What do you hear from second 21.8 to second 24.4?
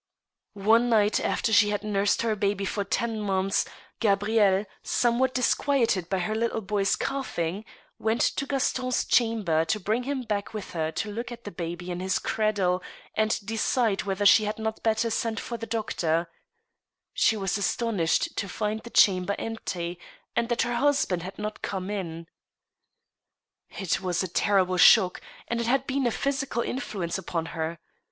in. It was a